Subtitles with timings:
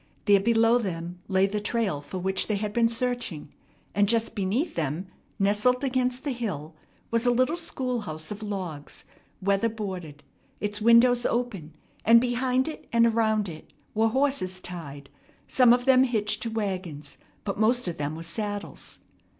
[0.25, 3.53] There below them lay the trail for which they had been searching,
[3.93, 5.05] and just beneath them,
[5.37, 6.75] nestled against the hill,
[7.11, 9.05] was a little schoolhouse of logs,
[9.43, 10.23] weather boarded,
[10.59, 15.07] its windows open; and behind it and around it were horses tied,
[15.45, 18.97] some of them hitched to wagons, but most of them with saddles.